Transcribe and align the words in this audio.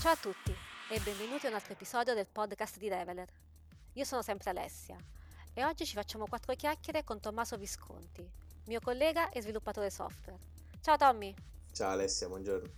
Ciao 0.00 0.12
a 0.12 0.16
tutti 0.16 0.54
e 0.90 1.00
benvenuti 1.00 1.46
a 1.46 1.48
un 1.48 1.56
altro 1.56 1.72
episodio 1.72 2.14
del 2.14 2.28
podcast 2.30 2.78
di 2.78 2.88
Reveler. 2.88 3.28
Io 3.94 4.04
sono 4.04 4.22
sempre 4.22 4.50
Alessia 4.50 4.96
e 5.52 5.64
oggi 5.64 5.84
ci 5.84 5.94
facciamo 5.94 6.28
quattro 6.28 6.54
chiacchiere 6.54 7.02
con 7.02 7.18
Tommaso 7.18 7.56
Visconti, 7.56 8.24
mio 8.66 8.78
collega 8.78 9.28
e 9.30 9.42
sviluppatore 9.42 9.90
software. 9.90 10.38
Ciao 10.80 10.96
Tommy! 10.96 11.34
Ciao 11.72 11.90
Alessia, 11.90 12.28
buongiorno. 12.28 12.68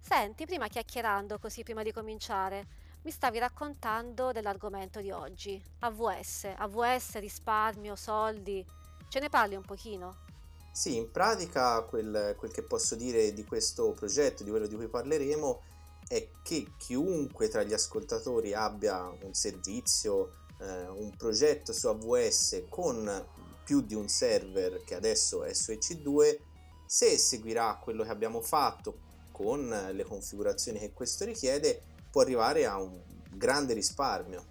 Senti, 0.00 0.44
prima 0.44 0.68
chiacchierando 0.68 1.38
così 1.38 1.62
prima 1.62 1.82
di 1.82 1.92
cominciare, 1.92 2.66
mi 3.04 3.10
stavi 3.10 3.38
raccontando 3.38 4.32
dell'argomento 4.32 5.00
di 5.00 5.10
oggi, 5.10 5.64
AVS, 5.78 6.52
AVS, 6.58 7.20
risparmio, 7.20 7.96
soldi. 7.96 8.62
Ce 9.08 9.18
ne 9.18 9.30
parli 9.30 9.54
un 9.54 9.64
pochino? 9.64 10.24
Sì, 10.72 10.94
in 10.94 11.10
pratica 11.10 11.80
quel, 11.84 12.34
quel 12.36 12.52
che 12.52 12.62
posso 12.62 12.96
dire 12.96 13.32
di 13.32 13.46
questo 13.46 13.92
progetto, 13.92 14.44
di 14.44 14.50
quello 14.50 14.66
di 14.66 14.76
cui 14.76 14.88
parleremo, 14.88 15.70
è 16.12 16.28
che 16.42 16.74
chiunque 16.76 17.48
tra 17.48 17.62
gli 17.62 17.72
ascoltatori 17.72 18.52
abbia 18.52 19.08
un 19.22 19.32
servizio, 19.32 20.34
eh, 20.60 20.86
un 20.88 21.16
progetto 21.16 21.72
su 21.72 21.86
AWS 21.86 22.64
con 22.68 23.26
più 23.64 23.80
di 23.80 23.94
un 23.94 24.08
server 24.08 24.84
che 24.84 24.94
adesso 24.94 25.42
è 25.42 25.54
su 25.54 25.72
EC2, 25.72 26.38
se 26.84 27.16
seguirà 27.16 27.78
quello 27.82 28.04
che 28.04 28.10
abbiamo 28.10 28.42
fatto 28.42 28.98
con 29.30 29.66
le 29.66 30.04
configurazioni 30.04 30.78
che 30.78 30.92
questo 30.92 31.24
richiede, 31.24 31.80
può 32.10 32.20
arrivare 32.20 32.66
a 32.66 32.78
un 32.78 33.00
grande 33.30 33.72
risparmio. 33.72 34.44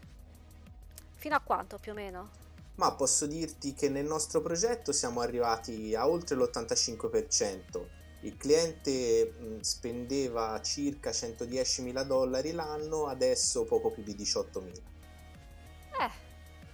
Fino 1.13 1.35
a 1.35 1.41
quanto 1.41 1.77
più 1.77 1.91
o 1.91 1.95
meno? 1.95 2.29
Ma 2.75 2.91
posso 2.95 3.27
dirti 3.27 3.75
che 3.75 3.87
nel 3.87 4.05
nostro 4.05 4.41
progetto 4.41 4.91
siamo 4.91 5.21
arrivati 5.21 5.93
a 5.93 6.09
oltre 6.09 6.35
l'85% 6.35 7.99
il 8.21 8.37
cliente 8.37 9.59
spendeva 9.61 10.59
circa 10.61 11.11
110 11.11 11.81
mila 11.81 12.03
dollari 12.03 12.51
l'anno, 12.51 13.07
adesso 13.07 13.63
poco 13.63 13.89
più 13.91 14.03
di 14.03 14.15
18 14.15 14.61
mila. 14.61 14.81
Eh, 15.99 16.11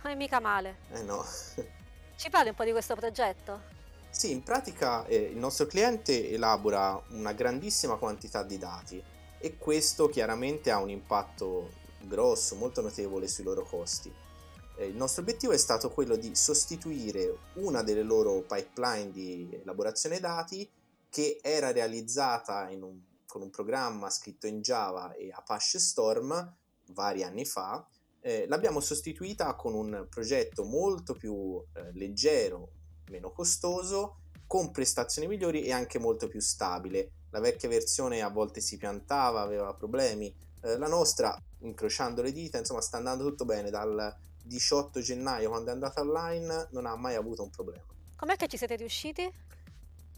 non 0.03 0.11
è 0.11 0.15
mica 0.15 0.39
male. 0.39 0.77
Eh 0.91 1.03
no. 1.03 1.23
Ci 2.17 2.29
parli 2.29 2.49
un 2.49 2.55
po' 2.55 2.63
di 2.63 2.71
questo 2.71 2.95
progetto? 2.95 3.75
Sì, 4.09 4.31
in 4.31 4.43
pratica 4.43 5.05
eh, 5.05 5.15
il 5.15 5.37
nostro 5.37 5.67
cliente 5.67 6.31
elabora 6.31 7.01
una 7.09 7.33
grandissima 7.33 7.95
quantità 7.95 8.43
di 8.43 8.57
dati 8.57 9.01
e 9.37 9.57
questo 9.57 10.09
chiaramente 10.09 10.71
ha 10.71 10.79
un 10.79 10.89
impatto 10.89 11.71
grosso, 12.01 12.55
molto 12.55 12.81
notevole 12.81 13.27
sui 13.27 13.43
loro 13.43 13.63
costi. 13.63 14.11
Eh, 14.75 14.87
il 14.87 14.95
nostro 14.95 15.21
obiettivo 15.21 15.53
è 15.53 15.57
stato 15.57 15.91
quello 15.91 16.15
di 16.15 16.35
sostituire 16.35 17.37
una 17.53 17.83
delle 17.83 18.03
loro 18.03 18.41
pipeline 18.41 19.11
di 19.11 19.59
elaborazione 19.61 20.19
dati 20.19 20.67
che 21.09 21.39
era 21.41 21.71
realizzata 21.71 22.67
un, 22.71 22.99
con 23.25 23.41
un 23.41 23.49
programma 23.49 24.09
scritto 24.09 24.47
in 24.47 24.61
Java 24.61 25.13
e 25.13 25.31
Apache 25.31 25.79
Storm 25.79 26.55
vari 26.91 27.23
anni 27.23 27.45
fa. 27.45 27.85
Eh, 28.19 28.45
l'abbiamo 28.47 28.79
sostituita 28.79 29.55
con 29.55 29.73
un 29.73 30.07
progetto 30.09 30.63
molto 30.63 31.13
più 31.13 31.63
eh, 31.73 31.91
leggero, 31.93 32.71
meno 33.09 33.31
costoso, 33.31 34.19
con 34.45 34.71
prestazioni 34.71 35.27
migliori 35.27 35.63
e 35.63 35.71
anche 35.71 35.99
molto 35.99 36.27
più 36.27 36.39
stabile. 36.39 37.11
La 37.31 37.39
vecchia 37.39 37.69
versione 37.69 38.21
a 38.21 38.29
volte 38.29 38.61
si 38.61 38.77
piantava, 38.77 39.41
aveva 39.41 39.73
problemi. 39.73 40.33
Eh, 40.61 40.77
la 40.77 40.87
nostra, 40.87 41.37
incrociando 41.59 42.21
le 42.21 42.31
dita, 42.31 42.57
insomma, 42.57 42.81
sta 42.81 42.97
andando 42.97 43.25
tutto 43.25 43.45
bene. 43.45 43.69
Dal 43.69 44.15
18 44.43 45.01
gennaio, 45.01 45.49
quando 45.49 45.69
è 45.69 45.73
andata 45.73 46.01
online, 46.01 46.69
non 46.71 46.85
ha 46.85 46.95
mai 46.95 47.15
avuto 47.15 47.43
un 47.43 47.49
problema. 47.49 47.83
Com'è 48.15 48.35
che 48.35 48.47
ci 48.47 48.57
siete 48.57 48.75
riusciti? 48.77 49.31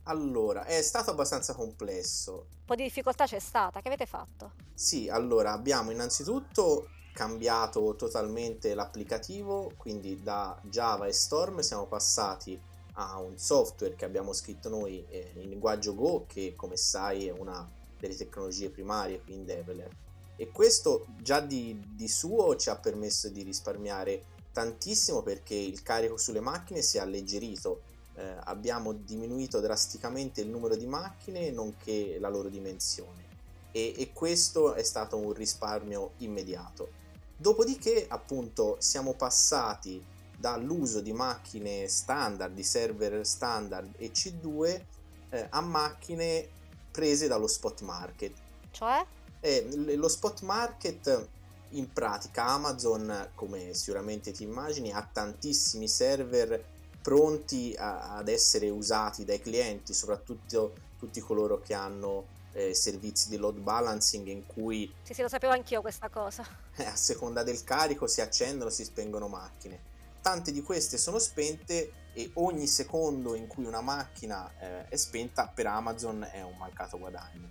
Allora, 0.09 0.65
è 0.65 0.81
stato 0.81 1.11
abbastanza 1.11 1.53
complesso. 1.53 2.47
Un 2.49 2.65
po' 2.65 2.73
di 2.73 2.81
difficoltà 2.81 3.25
c'è 3.25 3.37
stata, 3.37 3.79
che 3.79 3.89
avete 3.89 4.07
fatto? 4.07 4.53
Sì, 4.73 5.07
allora 5.07 5.51
abbiamo 5.51 5.91
innanzitutto 5.91 6.89
cambiato 7.13 7.95
totalmente 7.95 8.73
l'applicativo, 8.73 9.71
quindi 9.77 10.19
da 10.23 10.59
Java 10.63 11.05
e 11.05 11.13
Storm 11.13 11.59
siamo 11.59 11.85
passati 11.85 12.59
a 12.93 13.19
un 13.19 13.37
software 13.37 13.93
che 13.93 14.05
abbiamo 14.05 14.33
scritto 14.33 14.67
noi 14.67 15.05
eh, 15.09 15.31
in 15.35 15.47
linguaggio 15.47 15.93
Go, 15.93 16.25
che 16.25 16.55
come 16.55 16.75
sai 16.75 17.27
è 17.27 17.31
una 17.31 17.69
delle 17.99 18.15
tecnologie 18.15 18.71
primarie 18.71 19.21
qui 19.21 19.35
in 19.35 19.45
Develer. 19.45 19.89
E 20.35 20.49
questo 20.49 21.05
già 21.21 21.39
di, 21.39 21.79
di 21.93 22.07
suo 22.07 22.55
ci 22.55 22.69
ha 22.69 22.77
permesso 22.77 23.29
di 23.29 23.43
risparmiare 23.43 24.23
tantissimo 24.51 25.21
perché 25.21 25.53
il 25.53 25.83
carico 25.83 26.17
sulle 26.17 26.39
macchine 26.39 26.81
si 26.81 26.97
è 26.97 27.01
alleggerito 27.01 27.83
eh, 28.19 28.35
abbiamo 28.43 28.91
diminuito 28.91 29.61
drasticamente 29.61 30.41
il 30.41 30.49
numero 30.49 30.75
di 30.75 30.85
macchine 30.85 31.51
nonché 31.51 32.17
la 32.19 32.27
loro 32.27 32.49
dimensione 32.49 33.27
e, 33.71 33.93
e 33.97 34.11
questo 34.11 34.73
è 34.73 34.83
stato 34.83 35.15
un 35.17 35.31
risparmio 35.31 36.11
immediato. 36.17 36.97
Dopodiché 37.37 38.05
appunto 38.09 38.75
siamo 38.79 39.13
passati 39.13 40.03
dall'uso 40.37 40.99
di 40.99 41.13
macchine 41.13 41.87
standard, 41.87 42.53
di 42.53 42.63
server 42.63 43.25
standard 43.25 43.93
e 43.97 44.11
C2 44.11 44.81
eh, 45.29 45.47
a 45.49 45.61
macchine 45.61 46.47
prese 46.91 47.27
dallo 47.27 47.47
spot 47.47 47.81
market. 47.81 48.33
Cioè? 48.71 49.05
Eh, 49.39 49.95
lo 49.95 50.09
spot 50.09 50.41
market 50.41 51.27
in 51.69 51.93
pratica 51.93 52.45
Amazon, 52.45 53.29
come 53.35 53.73
sicuramente 53.73 54.31
ti 54.31 54.43
immagini, 54.43 54.91
ha 54.91 55.07
tantissimi 55.09 55.87
server 55.87 56.77
pronti 57.09 57.73
a, 57.75 58.17
ad 58.17 58.27
essere 58.27 58.69
usati 58.69 59.25
dai 59.25 59.39
clienti, 59.39 59.95
soprattutto 59.95 60.73
tutti 60.99 61.19
coloro 61.19 61.59
che 61.59 61.73
hanno 61.73 62.37
eh, 62.51 62.75
servizi 62.75 63.29
di 63.29 63.37
load 63.37 63.57
balancing 63.57 64.27
in 64.27 64.45
cui... 64.45 64.93
Sì, 65.01 65.15
sì, 65.15 65.23
lo 65.23 65.27
sapevo 65.27 65.53
anch'io 65.53 65.81
questa 65.81 66.09
cosa. 66.09 66.45
Eh, 66.75 66.85
a 66.85 66.95
seconda 66.95 67.41
del 67.41 67.63
carico 67.63 68.05
si 68.05 68.21
accendono, 68.21 68.69
si 68.69 68.83
spengono 68.83 69.27
macchine. 69.27 69.87
Tante 70.21 70.51
di 70.51 70.61
queste 70.61 70.99
sono 70.99 71.17
spente 71.17 71.93
e 72.13 72.29
ogni 72.35 72.67
secondo 72.67 73.33
in 73.33 73.47
cui 73.47 73.65
una 73.65 73.81
macchina 73.81 74.51
eh, 74.59 74.87
è 74.87 74.95
spenta 74.95 75.47
per 75.47 75.65
Amazon 75.65 76.27
è 76.31 76.43
un 76.43 76.57
mancato 76.57 76.99
guadagno. 76.99 77.49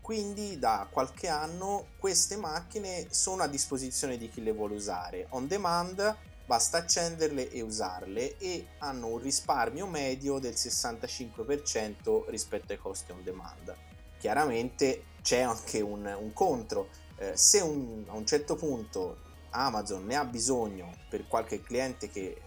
Quindi 0.00 0.58
da 0.58 0.88
qualche 0.90 1.28
anno 1.28 1.88
queste 1.98 2.36
macchine 2.36 3.08
sono 3.10 3.42
a 3.42 3.46
disposizione 3.46 4.16
di 4.16 4.30
chi 4.30 4.42
le 4.42 4.52
vuole 4.52 4.74
usare 4.74 5.26
on 5.30 5.46
demand 5.46 6.16
basta 6.46 6.78
accenderle 6.78 7.50
e 7.50 7.60
usarle 7.60 8.38
e 8.38 8.68
hanno 8.78 9.08
un 9.08 9.18
risparmio 9.18 9.86
medio 9.86 10.38
del 10.38 10.54
65% 10.54 12.28
rispetto 12.28 12.72
ai 12.72 12.78
costi 12.78 13.10
on 13.10 13.22
demand. 13.22 13.74
Chiaramente 14.18 15.06
c'è 15.22 15.40
anche 15.40 15.80
un, 15.80 16.06
un 16.06 16.32
contro, 16.32 16.88
eh, 17.16 17.36
se 17.36 17.60
un, 17.60 18.04
a 18.06 18.14
un 18.14 18.24
certo 18.24 18.54
punto 18.54 19.24
Amazon 19.50 20.06
ne 20.06 20.14
ha 20.14 20.24
bisogno 20.24 20.94
per 21.08 21.26
qualche 21.26 21.60
cliente 21.60 22.08
che 22.08 22.40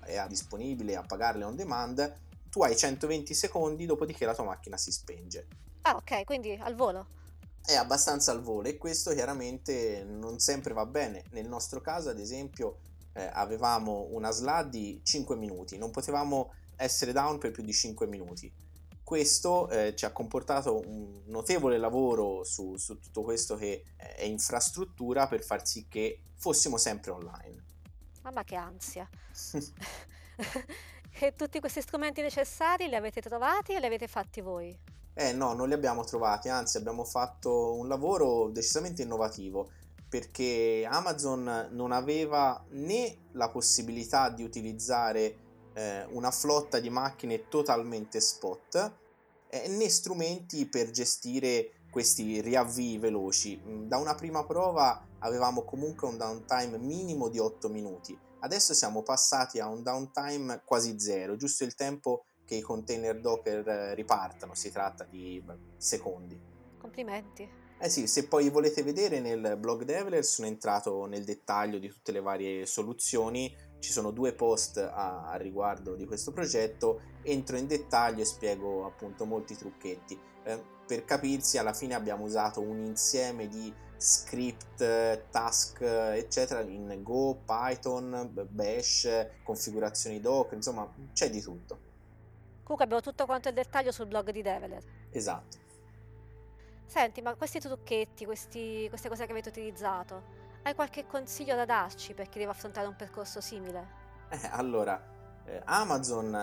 è 0.00 0.24
disponibile 0.26 0.96
a 0.96 1.02
pagarle 1.02 1.44
on 1.44 1.54
demand, 1.54 2.16
tu 2.50 2.62
hai 2.62 2.76
120 2.76 3.34
secondi 3.34 3.86
dopodiché 3.86 4.24
la 4.24 4.34
tua 4.34 4.44
macchina 4.44 4.76
si 4.76 4.90
spenge. 4.90 5.46
Ah 5.82 5.94
ok, 5.94 6.24
quindi 6.24 6.58
al 6.60 6.74
volo. 6.74 7.06
È 7.64 7.74
abbastanza 7.74 8.32
al 8.32 8.42
volo 8.42 8.68
e 8.68 8.78
questo 8.78 9.12
chiaramente 9.12 10.02
non 10.02 10.38
sempre 10.38 10.72
va 10.72 10.86
bene. 10.86 11.24
Nel 11.30 11.46
nostro 11.46 11.80
caso, 11.80 12.08
ad 12.08 12.18
esempio, 12.18 12.78
eh, 13.18 13.28
avevamo 13.32 14.06
una 14.10 14.30
SLA 14.30 14.62
di 14.62 15.00
5 15.02 15.34
minuti, 15.34 15.76
non 15.76 15.90
potevamo 15.90 16.52
essere 16.76 17.12
down 17.12 17.38
per 17.38 17.50
più 17.50 17.64
di 17.64 17.72
5 17.72 18.06
minuti. 18.06 18.50
Questo 19.02 19.68
eh, 19.70 19.96
ci 19.96 20.04
ha 20.04 20.12
comportato 20.12 20.82
un 20.86 21.22
notevole 21.26 21.78
lavoro 21.78 22.44
su, 22.44 22.76
su 22.76 22.98
tutto 22.98 23.22
questo 23.22 23.56
che 23.56 23.84
è 23.96 24.24
infrastruttura 24.24 25.26
per 25.26 25.42
far 25.42 25.66
sì 25.66 25.86
che 25.88 26.20
fossimo 26.36 26.76
sempre 26.76 27.10
online. 27.10 27.64
Mamma 28.22 28.44
che 28.44 28.54
ansia! 28.54 29.08
e 31.18 31.34
tutti 31.34 31.58
questi 31.58 31.80
strumenti 31.80 32.20
necessari 32.20 32.86
li 32.86 32.94
avete 32.94 33.20
trovati 33.20 33.74
o 33.74 33.78
li 33.78 33.86
avete 33.86 34.06
fatti 34.06 34.40
voi? 34.40 34.78
Eh 35.14 35.32
no, 35.32 35.52
non 35.54 35.66
li 35.66 35.74
abbiamo 35.74 36.04
trovati, 36.04 36.48
anzi 36.48 36.76
abbiamo 36.76 37.02
fatto 37.02 37.74
un 37.74 37.88
lavoro 37.88 38.50
decisamente 38.50 39.02
innovativo 39.02 39.70
perché 40.08 40.86
Amazon 40.88 41.68
non 41.70 41.92
aveva 41.92 42.64
né 42.70 43.26
la 43.32 43.48
possibilità 43.50 44.30
di 44.30 44.42
utilizzare 44.42 45.36
eh, 45.74 46.06
una 46.10 46.30
flotta 46.30 46.80
di 46.80 46.90
macchine 46.90 47.48
totalmente 47.48 48.20
spot 48.20 48.92
eh, 49.50 49.68
né 49.68 49.88
strumenti 49.88 50.66
per 50.66 50.90
gestire 50.90 51.72
questi 51.90 52.40
riavvii 52.40 52.98
veloci. 52.98 53.60
Mm, 53.64 53.86
da 53.86 53.96
una 53.98 54.14
prima 54.14 54.44
prova 54.44 55.06
avevamo 55.20 55.62
comunque 55.62 56.08
un 56.08 56.16
downtime 56.16 56.78
minimo 56.78 57.28
di 57.28 57.38
8 57.38 57.68
minuti, 57.68 58.16
adesso 58.40 58.74
siamo 58.74 59.02
passati 59.02 59.58
a 59.58 59.68
un 59.68 59.82
downtime 59.82 60.62
quasi 60.64 60.98
zero, 60.98 61.36
giusto 61.36 61.64
il 61.64 61.74
tempo 61.74 62.24
che 62.44 62.54
i 62.54 62.60
container 62.62 63.20
Docker 63.20 63.66
eh, 63.68 63.94
ripartano, 63.94 64.54
si 64.54 64.70
tratta 64.70 65.04
di 65.04 65.42
secondi. 65.76 66.38
Complimenti. 66.78 67.67
Eh 67.80 67.88
sì, 67.88 68.08
se 68.08 68.26
poi 68.26 68.50
volete 68.50 68.82
vedere 68.82 69.20
nel 69.20 69.56
blog 69.56 69.84
Develer 69.84 70.24
sono 70.24 70.48
entrato 70.48 71.06
nel 71.06 71.22
dettaglio 71.22 71.78
di 71.78 71.88
tutte 71.88 72.10
le 72.10 72.20
varie 72.20 72.66
soluzioni, 72.66 73.54
ci 73.78 73.92
sono 73.92 74.10
due 74.10 74.32
post 74.32 74.78
a, 74.78 75.28
a, 75.30 75.36
riguardo 75.36 75.94
di 75.94 76.04
questo 76.04 76.32
progetto, 76.32 77.00
entro 77.22 77.56
in 77.56 77.68
dettaglio 77.68 78.22
e 78.22 78.24
spiego 78.24 78.84
appunto 78.84 79.24
molti 79.26 79.56
trucchetti. 79.56 80.18
Eh, 80.42 80.76
per 80.86 81.04
capirsi, 81.04 81.56
alla 81.56 81.72
fine 81.72 81.94
abbiamo 81.94 82.24
usato 82.24 82.60
un 82.60 82.84
insieme 82.84 83.46
di 83.46 83.72
script, 83.96 85.28
task, 85.30 85.80
eccetera, 85.80 86.62
in 86.62 87.00
Go, 87.04 87.42
Python, 87.44 88.28
Bash, 88.48 89.08
configurazioni 89.44 90.20
Docker, 90.20 90.54
insomma 90.54 90.92
c'è 91.12 91.30
di 91.30 91.40
tutto. 91.40 91.86
Comunque 92.62 92.84
abbiamo 92.84 93.02
tutto 93.02 93.24
quanto 93.24 93.48
il 93.48 93.54
dettaglio 93.54 93.92
sul 93.92 94.06
blog 94.06 94.30
di 94.30 94.42
Develer. 94.42 94.82
Esatto. 95.10 95.67
Senti, 96.88 97.20
ma 97.20 97.34
questi 97.34 97.60
trucchetti, 97.60 98.24
questi, 98.24 98.86
queste 98.88 99.10
cose 99.10 99.26
che 99.26 99.32
avete 99.32 99.50
utilizzato, 99.50 100.22
hai 100.62 100.74
qualche 100.74 101.06
consiglio 101.06 101.54
da 101.54 101.66
darci 101.66 102.14
per 102.14 102.30
chi 102.30 102.38
deve 102.38 102.52
affrontare 102.52 102.86
un 102.86 102.96
percorso 102.96 103.42
simile? 103.42 103.86
Eh, 104.30 104.48
allora, 104.52 104.98
eh, 105.44 105.60
Amazon 105.66 106.34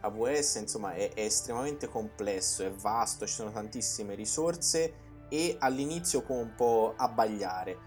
AWS 0.00 0.56
insomma 0.56 0.94
è, 0.94 1.12
è 1.14 1.20
estremamente 1.20 1.88
complesso, 1.88 2.64
è 2.64 2.72
vasto, 2.72 3.28
ci 3.28 3.32
sono 3.34 3.52
tantissime 3.52 4.16
risorse 4.16 4.94
e 5.28 5.56
all'inizio 5.60 6.22
può 6.22 6.34
un 6.34 6.52
po' 6.56 6.94
abbagliare, 6.96 7.78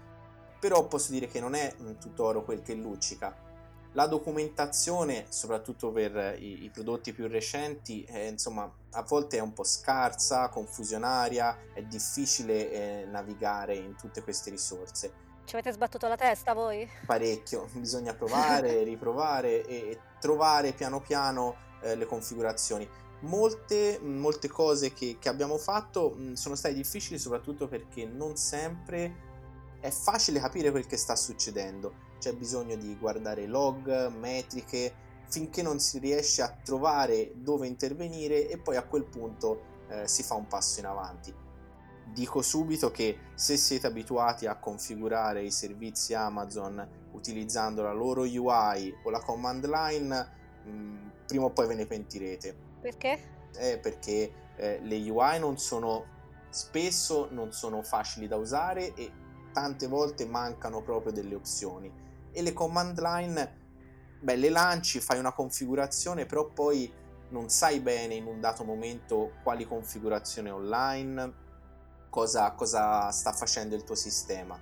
però 0.58 0.86
posso 0.86 1.12
dire 1.12 1.26
che 1.26 1.38
non 1.38 1.52
è 1.52 1.74
tutto 2.00 2.24
oro 2.24 2.44
quel 2.44 2.62
che 2.62 2.72
luccica. 2.72 3.45
La 3.96 4.06
documentazione, 4.06 5.24
soprattutto 5.30 5.90
per 5.90 6.36
i, 6.38 6.64
i 6.64 6.70
prodotti 6.70 7.14
più 7.14 7.26
recenti, 7.28 8.04
eh, 8.04 8.28
insomma, 8.28 8.70
a 8.90 9.02
volte 9.02 9.38
è 9.38 9.40
un 9.40 9.54
po' 9.54 9.64
scarsa, 9.64 10.50
confusionaria, 10.50 11.56
è 11.72 11.80
difficile 11.80 12.70
eh, 12.70 13.06
navigare 13.06 13.74
in 13.74 13.96
tutte 13.96 14.22
queste 14.22 14.50
risorse. 14.50 15.12
Ci 15.46 15.54
avete 15.54 15.72
sbattuto 15.72 16.08
la 16.08 16.16
testa 16.16 16.52
voi? 16.52 16.86
Parecchio, 17.06 17.70
bisogna 17.80 18.12
provare, 18.12 18.82
riprovare 18.84 19.64
e 19.64 19.98
trovare 20.20 20.72
piano 20.72 21.00
piano 21.00 21.56
eh, 21.80 21.94
le 21.96 22.04
configurazioni 22.04 22.86
molte, 23.20 23.98
molte 24.02 24.48
cose 24.48 24.92
che, 24.92 25.16
che, 25.18 25.28
abbiamo 25.30 25.56
fatto 25.56 26.14
mm, 26.14 26.32
sono 26.34 26.54
state 26.54 26.74
difficili 26.74 27.18
soprattutto 27.18 27.66
perché 27.66 28.04
non 28.04 28.36
sempre 28.36 29.25
è 29.86 29.90
facile 29.90 30.40
capire 30.40 30.70
quel 30.70 30.86
che 30.86 30.96
sta 30.96 31.14
succedendo. 31.14 32.04
C'è 32.18 32.34
bisogno 32.34 32.74
di 32.76 32.96
guardare 32.96 33.46
log, 33.46 34.08
metriche, 34.08 35.04
finché 35.28 35.62
non 35.62 35.78
si 35.78 35.98
riesce 35.98 36.42
a 36.42 36.54
trovare 36.62 37.32
dove 37.34 37.66
intervenire 37.66 38.48
e 38.48 38.58
poi 38.58 38.76
a 38.76 38.82
quel 38.82 39.04
punto 39.04 39.74
eh, 39.88 40.08
si 40.08 40.22
fa 40.22 40.34
un 40.34 40.46
passo 40.48 40.80
in 40.80 40.86
avanti. 40.86 41.32
Dico 42.12 42.42
subito 42.42 42.90
che 42.90 43.18
se 43.34 43.56
siete 43.56 43.86
abituati 43.86 44.46
a 44.46 44.56
configurare 44.56 45.42
i 45.42 45.50
servizi 45.50 46.14
Amazon 46.14 47.04
utilizzando 47.12 47.82
la 47.82 47.92
loro 47.92 48.22
UI 48.22 48.94
o 49.04 49.10
la 49.10 49.20
command 49.20 49.66
line, 49.66 50.28
mh, 50.64 50.70
mm, 50.70 51.08
prima 51.26 51.44
o 51.44 51.50
poi 51.50 51.66
ve 51.66 51.74
ne 51.74 51.86
pentirete 51.86 52.56
perché? 52.80 53.18
Eh, 53.56 53.78
perché 53.78 54.32
eh, 54.56 54.80
le 54.82 55.10
UI 55.10 55.38
non 55.40 55.58
sono 55.58 56.14
spesso 56.50 57.28
non 57.32 57.52
sono 57.52 57.82
facili 57.82 58.28
da 58.28 58.36
usare 58.36 58.94
e 58.94 59.10
tante 59.56 59.86
volte 59.86 60.26
mancano 60.26 60.82
proprio 60.82 61.12
delle 61.12 61.34
opzioni 61.34 61.90
e 62.30 62.42
le 62.42 62.52
command 62.52 63.00
line 63.00 63.64
beh 64.20 64.36
le 64.36 64.50
lanci 64.50 65.00
fai 65.00 65.18
una 65.18 65.32
configurazione 65.32 66.26
però 66.26 66.50
poi 66.50 66.92
non 67.30 67.48
sai 67.48 67.80
bene 67.80 68.12
in 68.12 68.26
un 68.26 68.38
dato 68.38 68.64
momento 68.64 69.32
quali 69.42 69.66
configurazioni 69.66 70.50
online 70.50 71.44
cosa, 72.10 72.52
cosa 72.52 73.10
sta 73.12 73.32
facendo 73.32 73.74
il 73.74 73.82
tuo 73.82 73.94
sistema 73.94 74.60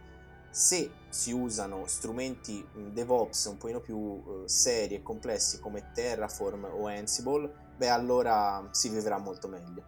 se 0.49 0.93
si 1.09 1.33
usano 1.33 1.87
strumenti 1.87 2.65
DevOps 2.93 3.47
un 3.47 3.57
pochino 3.57 3.81
più 3.81 4.23
eh, 4.45 4.49
seri 4.49 4.95
e 4.95 5.03
complessi 5.03 5.59
come 5.59 5.91
Terraform 5.93 6.69
o 6.71 6.87
Ansible 6.87 7.73
beh 7.77 7.89
allora 7.89 8.69
si 8.71 8.89
vivrà 8.89 9.19
molto 9.19 9.49
meglio. 9.49 9.83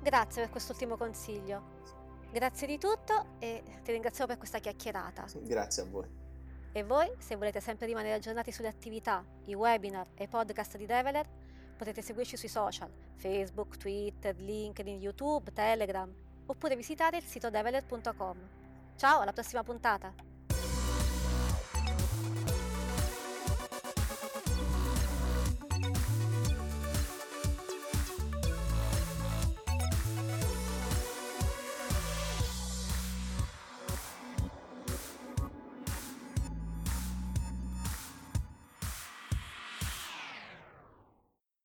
Grazie 0.00 0.40
per 0.40 0.50
quest'ultimo 0.50 0.96
consiglio. 0.96 1.95
Grazie 2.30 2.66
di 2.66 2.78
tutto 2.78 3.36
e 3.38 3.62
ti 3.82 3.92
ringrazio 3.92 4.26
per 4.26 4.38
questa 4.38 4.58
chiacchierata. 4.58 5.24
Grazie 5.42 5.82
a 5.82 5.86
voi. 5.86 6.24
E 6.72 6.82
voi, 6.82 7.10
se 7.18 7.36
volete 7.36 7.60
sempre 7.60 7.86
rimanere 7.86 8.14
aggiornati 8.14 8.52
sulle 8.52 8.68
attività, 8.68 9.24
i 9.46 9.54
webinar 9.54 10.08
e 10.14 10.24
i 10.24 10.28
podcast 10.28 10.76
di 10.76 10.84
Develer, 10.84 11.26
potete 11.76 12.02
seguirci 12.02 12.36
sui 12.36 12.48
social, 12.48 12.90
Facebook, 13.14 13.78
Twitter, 13.78 14.36
LinkedIn, 14.36 15.00
YouTube, 15.00 15.52
Telegram, 15.52 16.12
oppure 16.44 16.76
visitare 16.76 17.16
il 17.16 17.24
sito 17.24 17.48
develer.com. 17.48 18.36
Ciao, 18.96 19.20
alla 19.20 19.32
prossima 19.32 19.62
puntata! 19.62 20.35